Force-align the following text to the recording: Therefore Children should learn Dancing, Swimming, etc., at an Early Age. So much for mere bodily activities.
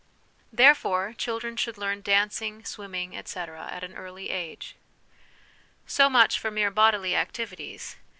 Therefore 0.51 1.13
Children 1.15 1.57
should 1.57 1.77
learn 1.77 2.01
Dancing, 2.01 2.65
Swimming, 2.65 3.15
etc., 3.15 3.67
at 3.71 3.83
an 3.83 3.93
Early 3.93 4.31
Age. 4.31 4.75
So 5.85 6.09
much 6.09 6.39
for 6.39 6.49
mere 6.49 6.71
bodily 6.71 7.15
activities. 7.15 7.97